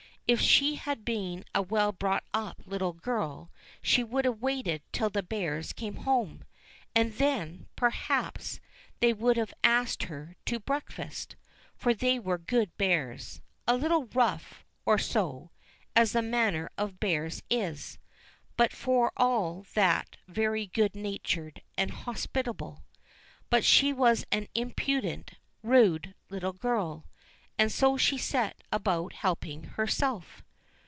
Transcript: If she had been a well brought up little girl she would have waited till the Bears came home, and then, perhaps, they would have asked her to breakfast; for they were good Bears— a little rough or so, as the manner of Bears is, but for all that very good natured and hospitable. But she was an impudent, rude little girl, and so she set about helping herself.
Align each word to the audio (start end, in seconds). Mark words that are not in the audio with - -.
If 0.27 0.39
she 0.39 0.75
had 0.75 1.03
been 1.03 1.43
a 1.53 1.61
well 1.61 1.91
brought 1.91 2.23
up 2.33 2.61
little 2.65 2.93
girl 2.93 3.51
she 3.81 4.01
would 4.01 4.23
have 4.23 4.41
waited 4.41 4.81
till 4.93 5.09
the 5.09 5.21
Bears 5.21 5.73
came 5.73 5.97
home, 5.97 6.45
and 6.95 7.11
then, 7.15 7.67
perhaps, 7.75 8.61
they 9.01 9.11
would 9.11 9.35
have 9.35 9.53
asked 9.61 10.03
her 10.03 10.37
to 10.45 10.57
breakfast; 10.61 11.35
for 11.75 11.93
they 11.93 12.17
were 12.17 12.37
good 12.37 12.77
Bears— 12.77 13.41
a 13.67 13.75
little 13.75 14.05
rough 14.05 14.63
or 14.85 14.97
so, 14.97 15.51
as 15.97 16.13
the 16.13 16.21
manner 16.21 16.69
of 16.77 16.97
Bears 17.01 17.43
is, 17.49 17.97
but 18.55 18.71
for 18.71 19.11
all 19.17 19.65
that 19.73 20.15
very 20.29 20.67
good 20.67 20.95
natured 20.95 21.61
and 21.77 21.91
hospitable. 21.91 22.85
But 23.49 23.65
she 23.65 23.91
was 23.91 24.23
an 24.31 24.47
impudent, 24.55 25.31
rude 25.61 26.15
little 26.29 26.53
girl, 26.53 27.05
and 27.59 27.71
so 27.71 27.95
she 27.95 28.17
set 28.17 28.59
about 28.71 29.13
helping 29.13 29.63
herself. 29.65 30.41